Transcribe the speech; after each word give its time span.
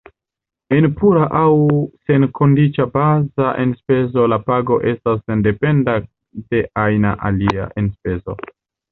En 0.75 0.85
pura 0.99 1.25
aŭ 1.39 1.49
senkondiĉa 2.11 2.87
baza 2.95 3.51
enspezo 3.63 4.23
la 4.33 4.39
pago 4.47 4.77
estas 4.93 5.19
sendependa 5.33 5.95
de 6.55 6.63
ajna 6.85 7.13
alia 7.31 7.69
enspezo. 7.83 8.37